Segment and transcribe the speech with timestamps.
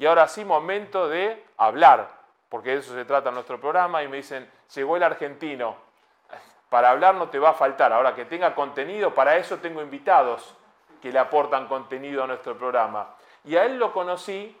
[0.00, 2.08] Y ahora sí, momento de hablar,
[2.48, 5.76] porque de eso se trata nuestro programa, y me dicen, llegó el argentino,
[6.70, 10.54] para hablar no te va a faltar, ahora que tenga contenido, para eso tengo invitados
[11.02, 13.10] que le aportan contenido a nuestro programa.
[13.44, 14.56] Y a él lo conocí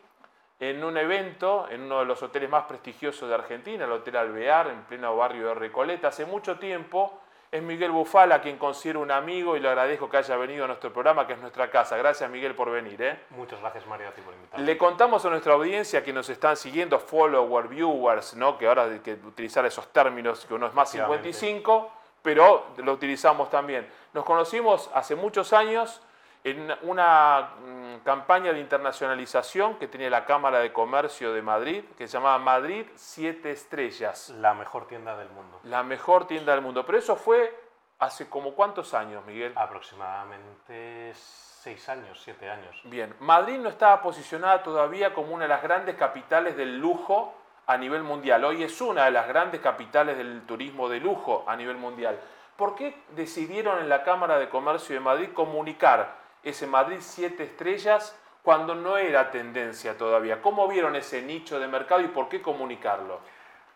[0.58, 4.66] en un evento en uno de los hoteles más prestigiosos de Argentina, el Hotel Alvear,
[4.66, 7.18] en pleno barrio de Recoleta, hace mucho tiempo.
[7.52, 10.66] Es Miguel Bufala, a quien considero un amigo y le agradezco que haya venido a
[10.68, 11.96] nuestro programa, que es nuestra casa.
[11.96, 13.02] Gracias, Miguel, por venir.
[13.02, 13.18] ¿eh?
[13.30, 14.64] Muchas gracias, Mario, a ti por invitarme.
[14.64, 18.56] Le contamos a nuestra audiencia que nos están siguiendo, followers, viewers, ¿no?
[18.56, 21.90] que ahora hay que utilizar esos términos, que uno es más 55,
[22.22, 23.84] pero lo utilizamos también.
[24.12, 26.00] Nos conocimos hace muchos años
[26.42, 32.06] en una mm, campaña de internacionalización que tenía la Cámara de Comercio de Madrid, que
[32.06, 34.30] se llamaba Madrid Siete Estrellas.
[34.30, 35.60] La mejor tienda del mundo.
[35.64, 36.84] La mejor tienda del mundo.
[36.86, 37.54] Pero eso fue
[37.98, 39.52] hace como cuántos años, Miguel?
[39.54, 42.80] Aproximadamente seis años, siete años.
[42.84, 47.34] Bien, Madrid no estaba posicionada todavía como una de las grandes capitales del lujo
[47.66, 48.42] a nivel mundial.
[48.44, 52.18] Hoy es una de las grandes capitales del turismo de lujo a nivel mundial.
[52.56, 58.16] ¿Por qué decidieron en la Cámara de Comercio de Madrid comunicar ese Madrid siete estrellas
[58.42, 60.42] cuando no era tendencia todavía?
[60.42, 63.20] ¿Cómo vieron ese nicho de mercado y por qué comunicarlo?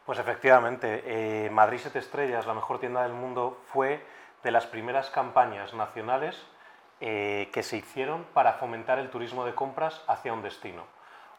[0.07, 4.05] Pues efectivamente, eh, Madrid siete estrellas, la mejor tienda del mundo, fue
[4.43, 6.41] de las primeras campañas nacionales
[7.01, 10.85] eh, que se hicieron para fomentar el turismo de compras hacia un destino.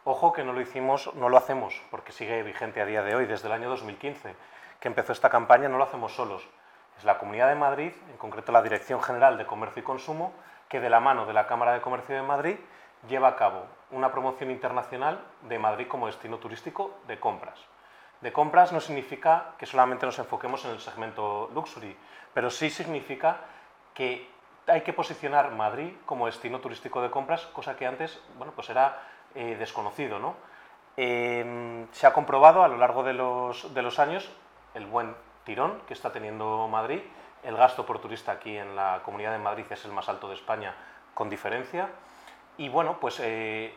[0.04, 3.26] Ojo que no lo hicimos, no lo hacemos, porque sigue vigente a día de hoy,
[3.26, 4.36] desde el año 2015
[4.80, 6.48] que empezó esta campaña, no lo hacemos solos.
[6.98, 10.34] Es la Comunidad de Madrid, en concreto la Dirección General de Comercio y Consumo,
[10.70, 12.58] que de la mano de la Cámara de Comercio de Madrid
[13.08, 17.60] lleva a cabo una promoción internacional de Madrid como destino turístico de compras.
[18.22, 21.96] De compras no significa que solamente nos enfoquemos en el segmento luxury,
[22.34, 23.38] pero sí significa
[23.94, 24.30] que
[24.68, 29.00] hay que posicionar Madrid como destino turístico de compras, cosa que antes bueno, pues era
[29.36, 30.18] eh, desconocido.
[30.18, 30.36] ¿no?
[30.98, 34.32] Em, se ha comprobado a lo largo de los, de los años
[34.74, 37.02] el buen tirón que está teniendo Madrid
[37.46, 40.36] el gasto por turista aquí en la Comunidad de Madrid es el más alto de
[40.36, 40.74] España
[41.14, 41.90] con diferencia.
[42.58, 43.74] Y bueno, pues eh,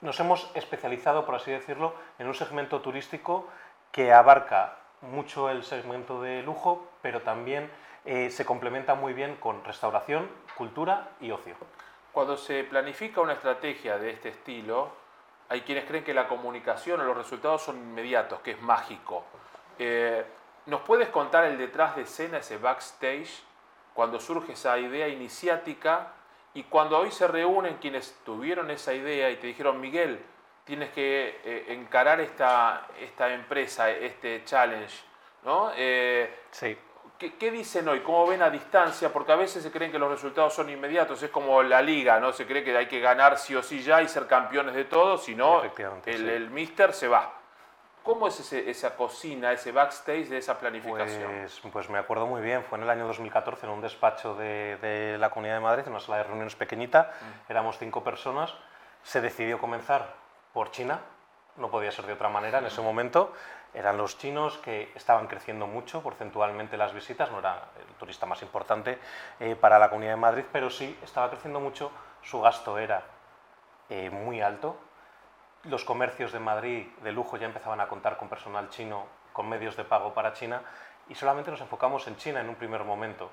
[0.00, 3.48] nos hemos especializado, por así decirlo, en un segmento turístico
[3.90, 7.70] que abarca mucho el segmento de lujo, pero también
[8.04, 11.54] eh, se complementa muy bien con restauración, cultura y ocio.
[12.12, 14.90] Cuando se planifica una estrategia de este estilo,
[15.48, 19.24] hay quienes creen que la comunicación o los resultados son inmediatos, que es mágico.
[19.78, 20.24] Eh,
[20.66, 23.42] ¿Nos puedes contar el detrás de escena, ese backstage,
[23.94, 26.12] cuando surge esa idea iniciática
[26.54, 30.24] y cuando hoy se reúnen quienes tuvieron esa idea y te dijeron, Miguel,
[30.64, 35.02] tienes que eh, encarar esta, esta empresa, este challenge,
[35.44, 35.72] ¿no?
[35.76, 36.78] Eh, sí.
[37.18, 38.00] ¿qué, ¿qué, dicen hoy?
[38.00, 39.12] ¿Cómo ven a distancia?
[39.12, 42.32] Porque a veces se creen que los resultados son inmediatos, es como la liga, ¿no?
[42.32, 45.18] Se cree que hay que ganar sí o sí ya y ser campeones de todo,
[45.18, 45.62] si no,
[46.06, 47.41] el, el mister se va.
[48.02, 51.30] ¿Cómo es esa cocina, ese backstage de esa planificación?
[51.30, 55.16] Pues, pues, me acuerdo muy bien, fue en el año 2014 en un despacho de,
[55.20, 57.50] la Comunidad de Madrid, en una sala de reuniones pequeñita, mm.
[57.50, 58.52] éramos cinco personas,
[59.04, 60.14] se decidió comenzar
[60.52, 61.00] por China,
[61.56, 62.84] no podía ser de otra manera en ese mm.
[62.84, 63.32] momento,
[63.72, 68.42] eran los chinos que estaban creciendo mucho porcentualmente las visitas, no era el turista más
[68.42, 68.98] importante
[69.38, 73.04] eh, para la Comunidad de Madrid, pero sí estaba creciendo mucho, su gasto era
[73.88, 74.76] eh, muy alto,
[75.64, 79.76] los comercios de Madrid de lujo ya empezaban a contar con personal chino, con medios
[79.76, 80.62] de pago para China,
[81.08, 83.30] y solamente nos enfocamos en China en un primer momento.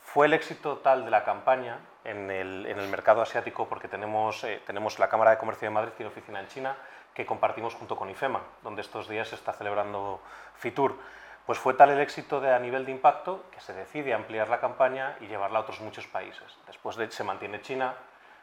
[0.00, 4.98] Fue el éxito tal de la campaña en el, mercado asiático, porque tenemos, eh, tenemos
[4.98, 6.76] la Cámara de Comercio de Madrid, tiene oficina en China,
[7.12, 10.22] que compartimos junto con IFEMA, donde estos días se está celebrando
[10.56, 10.96] FITUR.
[11.44, 14.60] Pues fue tal el éxito de, a nivel de impacto que se decide ampliar la
[14.60, 16.56] campaña y llevarla a otros muchos países.
[16.66, 17.94] Después de, se mantiene China,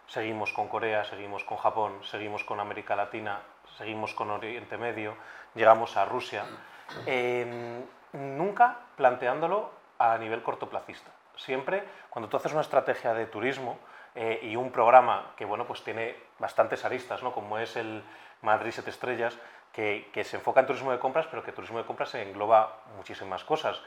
[0.07, 3.41] seguimos con Corea, seguimos con Japón, seguimos con América Latina,
[3.77, 5.15] seguimos con Oriente Medio,
[5.53, 6.45] llegamos a Rusia,
[7.05, 7.83] em,
[8.13, 11.11] nunca planteándolo a nivel cortoplacista.
[11.35, 13.77] Siempre cuando tú haces una estrategia de turismo
[14.13, 17.33] eh, y un programa que bueno, pues tiene bastantes aristas, ¿no?
[17.33, 18.03] como es el
[18.41, 19.37] Madrid 7 Estrellas,
[19.73, 23.43] que, que se enfoca en turismo de compras, pero que turismo de compras engloba muchísimas
[23.43, 23.81] cosas,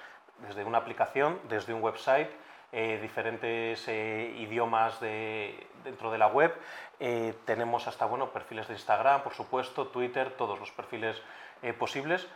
[0.47, 2.31] desde una aplicación, desde un website,
[2.71, 6.55] eh, diferentes eh, idiomas dentro de la web.
[7.01, 11.23] Eh, tenemos hasta bueno, perfiles de Instagram, por supuesto, Twitter, todos los perfiles
[11.79, 12.29] posibles.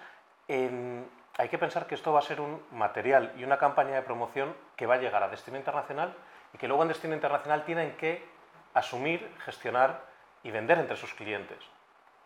[0.49, 4.55] hay que pensar que esto va a ser un material y una campaña de promoción
[4.75, 6.15] que va a llegar a destino internacional
[6.53, 8.27] y que luego en destino internacional tienen que
[8.75, 10.03] asumir, gestionar
[10.43, 11.59] y vender entre sus clientes.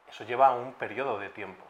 [0.08, 1.64] Eso lleva un periodo de tiempo.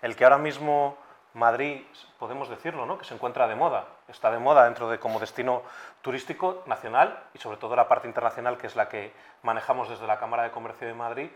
[0.00, 0.96] El que ahora mismo
[1.34, 1.82] Madrid,
[2.18, 2.98] podemos decirlo, ¿no?
[2.98, 5.62] que se encuentra de moda, está de moda dentro de como destino
[6.02, 9.12] turístico nacional y sobre todo la parte internacional, que es la que
[9.42, 11.30] manejamos desde la Cámara de Comercio de Madrid,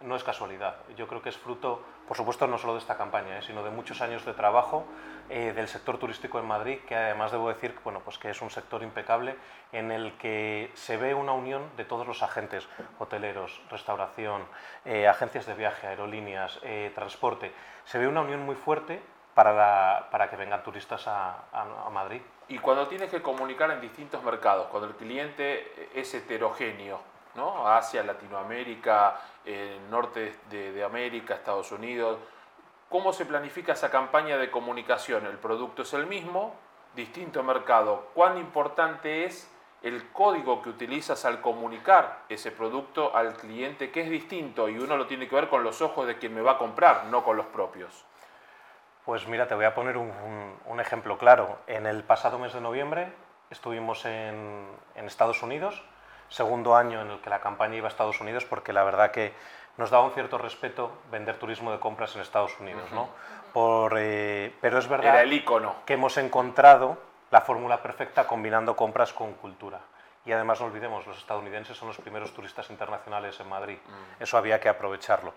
[0.00, 0.76] no es casualidad.
[0.96, 3.42] Yo creo que es fruto, por supuesto, no solo de esta campaña, ¿eh?
[3.42, 4.84] sino de muchos años de trabajo
[5.28, 8.50] eh, del sector turístico en Madrid, que además debo decir bueno, pues que es un
[8.50, 9.36] sector impecable
[9.72, 12.68] en el que se ve una unión de todos los agentes,
[12.98, 14.46] hoteleros, restauración,
[14.84, 16.60] eh, agencias de viaje, aerolíneas,
[16.94, 17.52] transporte.
[17.84, 19.02] Se ve una unión muy fuerte
[19.38, 22.20] para, para que vengan turistas a, a Madrid.
[22.48, 26.98] Y cuando tienes que comunicar en distintos mercados, cuando el cliente es heterogéneo,
[27.36, 27.68] ¿no?
[27.68, 32.18] Asia, Latinoamérica, el norte de, América, Estados Unidos.
[32.88, 35.24] ¿Cómo se planifica esa campaña de comunicación?
[35.24, 36.56] El producto es el mismo,
[36.96, 38.08] distinto mercado.
[38.14, 39.48] ¿Cuán importante es
[39.82, 44.96] el código que utilizas al comunicar ese producto al cliente que es distinto y uno
[44.96, 47.36] lo tiene que ver con los ojos de quien me va a comprar, no con
[47.36, 48.04] los propios?
[49.08, 51.60] Pues mira, te voy a poner un, ejemplo claro.
[51.66, 53.10] En el pasado mes de noviembre
[53.48, 55.82] estuvimos en Estados Unidos
[56.28, 59.32] segundo año en el que la campaña iba a Estados Unidos porque la verdad que
[59.78, 63.08] nos daba un cierto respeto vender turismo de compras en Estados Unidos, ¿no?
[63.54, 65.42] Por, eh, pero es verdad el
[65.86, 66.98] que hemos encontrado
[67.30, 69.80] la fórmula perfecta combinando compras con cultura.
[70.26, 73.78] Y además no olvidemos, los estadounidenses son los primeros turistas internacionales en Madrid.
[73.86, 74.22] Mm.
[74.22, 75.32] Eso había que aprovecharlo.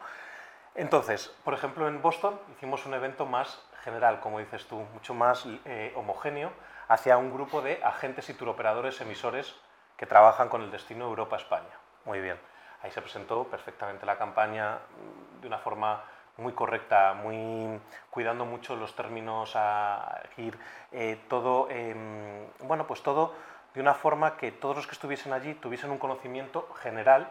[0.76, 5.46] Entonces, por ejemplo, en Boston hicimos un evento más general, como dices tú, mucho más
[5.66, 6.52] eh, homogéneo,
[6.88, 9.56] hacia un grupo de agentes y turoperadores emisores
[9.98, 11.78] que trabajan con el destino Europa-España.
[12.06, 12.40] Muy bien.
[12.84, 16.04] Ahí se presentó perfectamente la campaña mm, de una forma
[16.38, 17.80] muy correcta, muy
[18.10, 20.58] cuidando mucho los términos a ir,
[20.92, 23.34] eh, todo, em, bueno, pues todo
[23.74, 27.30] de una forma que todos los que estuviesen allí tuviesen un conocimiento general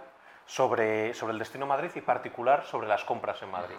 [0.50, 3.76] sobre, sobre el destino Madrid y particular sobre las compras en Madrid.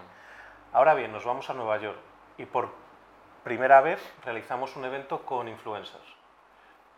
[0.72, 2.00] Ahora bien, nos vamos a Nueva York
[2.38, 2.70] y por
[3.44, 6.16] primera vez realizamos un evento con influencers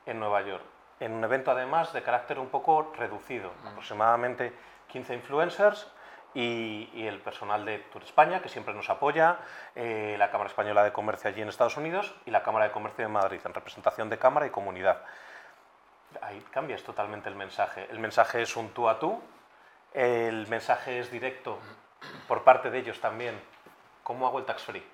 [0.06, 0.64] en Nueva York
[1.00, 4.54] en un evento además de carácter un poco reducido, aproximadamente
[4.90, 5.92] 15 influencers
[6.36, 9.40] y, el personal de Tour España, que siempre nos apoya,
[9.76, 13.06] eh, la Cámara Española de Comercio allí en Estados Unidos y la Cámara de Comercio
[13.06, 15.02] de Madrid, en representación de Cámara y Comunidad.
[16.22, 17.88] Ahí cambias totalmente el mensaje.
[17.90, 19.20] El mensaje es un tú a tú,
[19.94, 21.60] el mensaje es directo
[22.28, 23.40] por parte de ellos también.
[24.04, 24.86] ¿Cómo hago el tax free?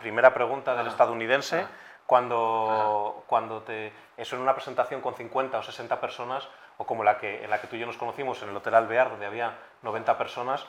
[0.00, 1.66] Primera pregunta del estadounidense.
[2.06, 6.48] Cuando, cuando te, eso en una presentación con 50 o 60 personas,
[6.78, 8.74] o como la que, en la que tú y yo nos conocimos en el Hotel
[8.74, 10.66] Alvear, donde había 90 personas,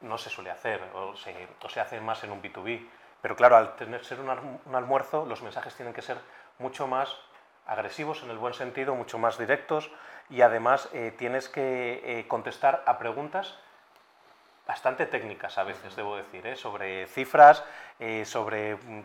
[0.00, 2.88] no se suele hacer, o se, o se hace más en un B2B.
[3.20, 4.30] Pero claro, al tener ser un,
[4.72, 6.18] almuerzo, los mensajes tienen que ser
[6.58, 7.16] mucho más
[7.66, 9.90] agresivos en el buen sentido, mucho más directos
[10.30, 13.54] y además eh, tienes que eh, contestar a preguntas
[14.66, 16.56] bastante técnicas a veces, debo decir, ¿eh?
[16.56, 17.62] sobre cifras,
[18.24, 19.02] sobre mm,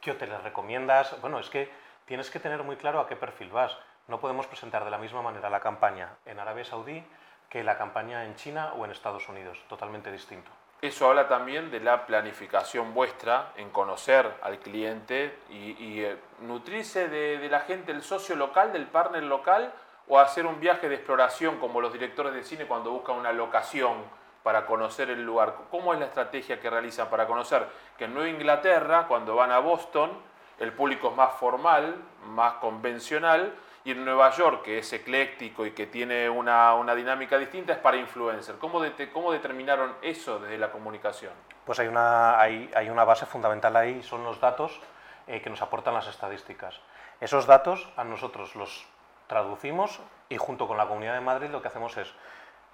[0.00, 1.20] ¿Qué hoteles recomiendas?
[1.20, 1.70] Bueno, es que
[2.06, 3.76] tienes que tener muy claro a qué perfil vas.
[4.06, 7.04] No podemos presentar de la misma manera la campaña en Arabia Saudí
[7.48, 9.62] que la campaña en China o en Estados Unidos.
[9.68, 10.50] Totalmente distinto.
[10.80, 17.38] Eso habla también de la planificación vuestra en conocer al cliente y, eh, nutrirse de,
[17.38, 19.72] de, la gente, el socio local, del partner local,
[20.06, 24.04] o hacer un viaje de exploración como los directores de cine cuando buscan una locación
[24.42, 25.54] para conocer el lugar?
[25.70, 27.66] ¿Cómo es la estrategia que realizan para conocer
[27.98, 30.10] que en Nueva Inglaterra, cuando van a Boston,
[30.58, 33.54] el público es más formal, más convencional,
[33.84, 37.96] y en Nueva York, que es ecléctico y que tiene una, dinámica distinta, es para
[37.96, 38.56] influencer.
[38.58, 38.80] ¿Cómo,
[39.12, 41.32] ¿Cómo, determinaron eso desde la comunicación?
[41.64, 44.80] Pues hay una, hay, hay una base fundamental ahí, son los datos
[45.26, 46.80] eh, que nos aportan las estadísticas.
[47.20, 48.86] Esos datos a nosotros los
[49.26, 52.12] traducimos y junto con la Comunidad de Madrid lo que hacemos es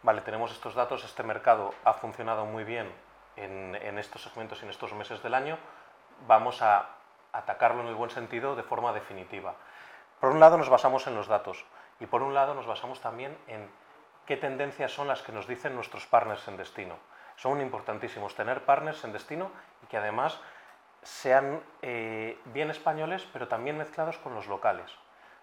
[0.04, 2.92] vale, tenemos estos datos, este mercado ha funcionado muy bien
[3.36, 5.58] en, estos segmentos y en estos meses del año,
[6.28, 6.90] vamos a
[7.32, 9.56] atacarlo en el buen sentido de forma definitiva.
[10.20, 11.64] Por un lado nos basamos en los datos
[12.00, 13.68] y por un lado nos basamos también en
[14.26, 16.96] qué tendencias son las que nos dicen nuestros partners en destino.
[17.36, 19.50] Son importantísimos tener partners en destino
[19.82, 20.40] y que además
[21.02, 24.90] sean eh, bien españoles pero también mezclados con los locales.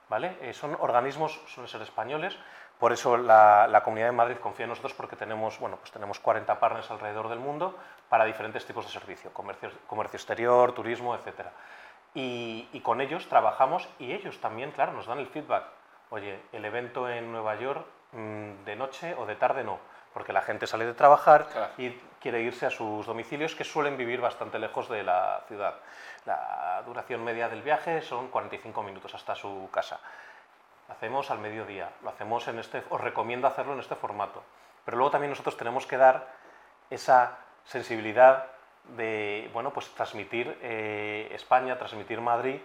[0.09, 0.37] ¿vale?
[0.41, 2.37] Eh, son organismos, suelen ser españoles,
[2.81, 6.59] por eso la, Comunidad de Madrid confía en nosotros porque tenemos, bueno, pues tenemos 40
[6.59, 7.77] partners alrededor del mundo
[8.09, 11.45] para diferentes tipos de servicio, comercio, comercio exterior, turismo, etc.
[12.13, 15.65] Y, con ellos trabajamos y ellos también, claro, nos dan el feedback.
[16.09, 19.79] Oye, el evento en Nueva York mm, de noche o de tarde no,
[20.13, 24.19] porque la gente sale de trabajar y quiere irse a sus domicilios que suelen vivir
[24.19, 25.75] bastante lejos de la ciudad.
[26.25, 29.99] La duración media del viaje son 45 minutos hasta su casa
[30.91, 34.43] hacemos al mediodía, lo hacemos en este, os recomiendo hacerlo en este formato.
[34.85, 36.27] Pero luego también nosotros tenemos que dar
[36.89, 38.47] esa sensibilidad
[38.95, 42.59] de, bueno, pues transmitir eh, España, transmitir Madrid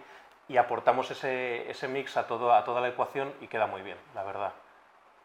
[0.49, 3.99] y aportamos ese, ese mix a, todo, a toda la ecuación y queda muy bien,
[4.15, 4.53] la verdad.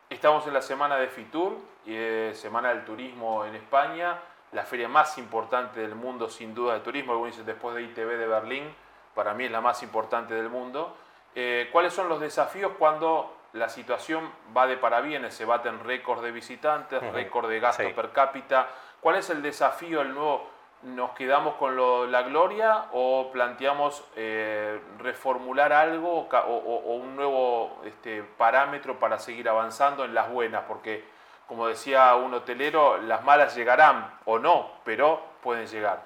[0.09, 4.19] Estamos en la semana de Fitur, y Semana del Turismo en España,
[4.51, 8.17] la feria más importante del mundo sin duda de turismo, algunos dicen después de ITV
[8.17, 8.75] de Berlín,
[9.15, 10.95] para mí es la más importante del mundo.
[11.33, 16.31] Eh, ¿Cuáles son los desafíos cuando la situación va de parabienes, se baten récords de
[16.31, 18.67] visitantes, récord de gasto per cápita?
[18.99, 20.49] ¿Cuál es el desafío, el nuevo
[20.83, 28.99] nos quedamos con la gloria o planteamos eh, reformular algo o, un nuevo este, parámetro
[28.99, 30.63] para seguir avanzando en las buenas?
[30.67, 31.05] Porque,
[31.47, 36.01] como decía un hotelero, las malas llegarán o no, pero pueden llegar.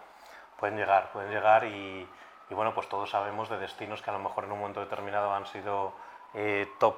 [0.58, 2.08] Pueden llegar, pueden llegar y,
[2.50, 5.46] bueno, pues todos sabemos de destinos que a lo mejor en un momento determinado han
[5.46, 5.94] sido
[6.34, 6.96] eh, top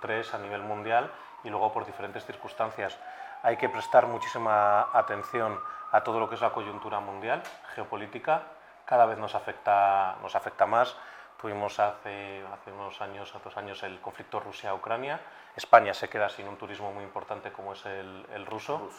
[0.00, 1.10] 3 mm, a nivel mundial
[1.44, 2.98] y luego por diferentes circunstancias
[3.42, 5.58] hay que prestar muchísima atención
[5.92, 7.42] a todo lo que es la coyuntura mundial,
[7.74, 8.42] geopolítica,
[8.84, 10.96] cada vez nos afecta, nos afecta más.
[11.40, 15.20] Tuvimos hace, hace unos años, hace dos años, el conflicto Rusia-Ucrania.
[15.54, 18.90] España se queda sin un turismo muy importante como es el, el ruso.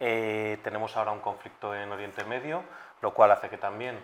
[0.00, 2.62] Eh, tenemos ahora un conflicto en Oriente Medio,
[3.02, 4.02] lo cual hace que también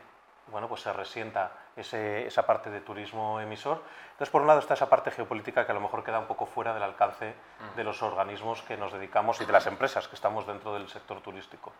[0.50, 3.82] bueno, pues se resienta esa parte de turismo emisor.
[4.10, 6.46] Entonces, por un lado está esa parte geopolítica que a lo mejor queda un poco
[6.46, 7.34] fuera del alcance
[7.76, 11.20] de los organismos que nos dedicamos y de las empresas que estamos dentro del sector
[11.20, 11.72] turístico.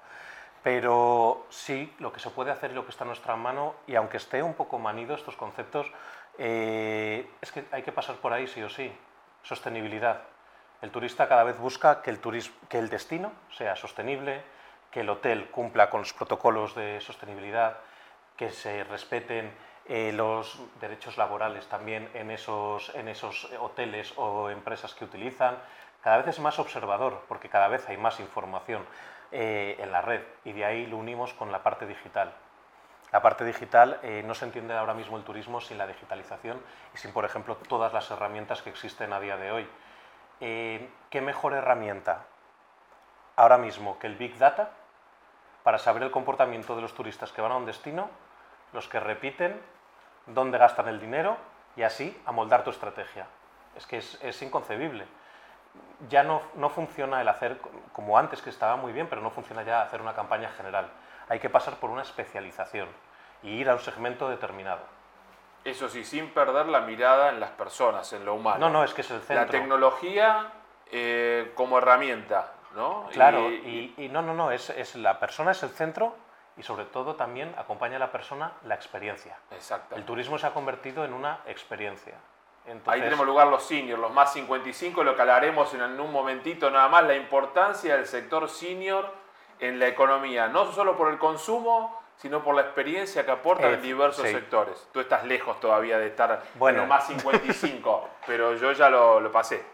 [0.63, 3.95] Pero sí, lo que se puede hacer y lo que está en nuestra mano, y
[3.95, 5.91] aunque esté un poco manido estos conceptos,
[6.37, 8.93] eh, es que hay que pasar por ahí sí o sí.
[9.43, 10.23] Sostenibilidad.
[10.83, 12.21] El turista cada vez busca que el,
[12.69, 14.43] que el destino sea sostenible,
[14.91, 17.79] que el hotel cumpla con los protocolos de sostenibilidad,
[18.37, 19.53] que se respeten
[19.89, 25.57] eh, los derechos laborales también en esos, en esos hoteles o empresas que utilizan.
[26.03, 28.85] Cada vez es más observador porque cada vez hay más información.
[29.31, 32.33] Eh, en la red y de ahí lo unimos con la parte digital.
[33.13, 36.63] La parte digital eh, no se entiende ahora mismo el turismo sin la digitalización
[36.95, 39.69] y sin, por ejemplo, todas las herramientas que existen a día de hoy.
[40.41, 42.25] Eh, ¿Qué mejor herramienta
[43.37, 44.71] ahora mismo que el Big Data
[45.63, 48.09] para saber el comportamiento de los turistas que van a un destino,
[48.73, 49.61] los que repiten,
[50.29, 51.37] dónde gastan el dinero
[51.77, 53.27] y así amoldar tu estrategia?
[53.77, 55.07] Es que es inconcebible
[56.09, 57.59] ya no, no, funciona el hacer
[57.93, 60.89] como antes, que estaba muy bien, pero no funciona ya hacer una campaña general.
[61.29, 62.89] Hay que pasar por una especialización
[63.43, 64.81] y ir a un segmento determinado.
[65.65, 68.59] Eso sí, sin perder la mirada en las personas, en lo humano.
[68.59, 69.45] No, no, es que es el centro.
[69.45, 70.53] La tecnología
[70.91, 73.09] eh, como herramienta, ¿no?
[73.13, 76.15] Claro, y, y, no, no, no, es, es, la persona es el centro
[76.59, 79.39] y sobre todo también acompaña a la persona la experiencia.
[79.53, 79.95] Exacto.
[79.95, 82.15] El turismo se ha convertido en una experiencia.
[82.87, 86.89] Ahí tenemos lugar los seniors, los más 55, lo que hablaremos en un momentito nada
[86.89, 89.11] más, la importancia del sector senior
[89.59, 93.81] en la economía, no solo por el consumo, sino por la experiencia que aporta en
[93.81, 94.89] diversos sectores.
[94.93, 96.79] Tú estás lejos todavía de estar bueno.
[96.79, 99.65] en el más 55, pero yo ya lo, pasé.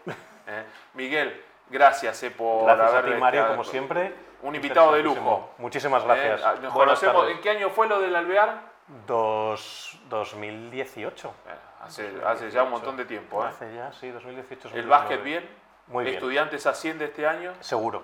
[0.47, 0.63] ¿eh?
[0.93, 4.13] Miguel, gracias eh, por gracias a ti, Mario, como siempre.
[4.41, 5.53] Un invitado de lujo.
[5.57, 6.41] Muchísimas gracias.
[6.41, 7.29] Eh, nos conocemos.
[7.29, 8.75] ¿En qué año fue lo del alvear?
[9.07, 11.33] Dos, 2018.
[11.81, 13.43] Hace, ya un montón de tiempo.
[13.43, 13.47] ¿eh?
[13.47, 14.75] Hace ya, sí, 2018.
[14.75, 15.47] ¿El básquet bien?
[15.87, 16.15] Muy bien.
[16.15, 17.53] ¿Estudiantes asciende este año?
[17.59, 18.03] Seguro.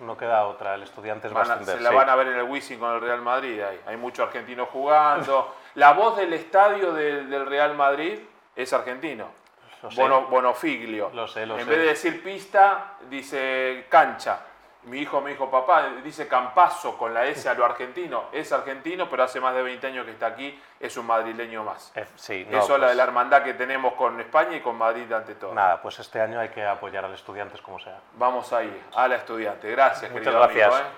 [0.00, 1.76] No queda otra, el estudiante a ascender.
[1.76, 3.60] Se la van a ver en el Wizzing con el Real Madrid.
[3.62, 5.54] Hay, hay muchos argentinos jugando.
[5.74, 8.18] la voz del estadio del Real Madrid
[8.56, 9.28] es argentino.
[9.96, 11.10] Lo Bonofiglio.
[11.12, 14.40] Lo sé, lo en vez de decir pista, dice cancha.
[14.86, 18.24] Mi hijo me dijo, papá, dice Campazo con la S a lo argentino.
[18.32, 21.92] Es argentino, pero hace más de 20 años que está aquí, es un madrileño más.
[21.94, 24.76] Eh, sí, Eso es la pues de la hermandad que tenemos con España y con
[24.76, 25.54] Madrid ante todo.
[25.54, 27.98] Nada, pues este año hay que apoyar a los estudiantes como sea.
[28.14, 29.70] Vamos ahí, a la estudiante.
[29.70, 30.66] Gracias, Muchas gracias.
[30.68, 30.92] Amigo, ¿eh?